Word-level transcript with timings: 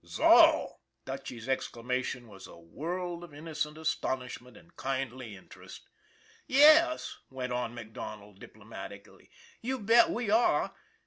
"So!" 0.03 0.77
Dutchy 1.05 1.39
's 1.39 1.47
exclamation 1.47 2.27
was 2.27 2.47
a 2.47 2.57
world 2.57 3.23
of 3.23 3.35
in 3.35 3.45
nocent 3.45 3.77
astonishment 3.77 4.57
and 4.57 4.75
kindly 4.75 5.35
interest.'' 5.35 5.87
Yes," 6.47 7.17
went 7.29 7.53
on 7.53 7.75
MacDonald, 7.75 8.39
diplomatically.' 8.39 9.29
You 9.61 9.77
bet 9.77 10.09
we 10.09 10.31
are. 10.31 10.73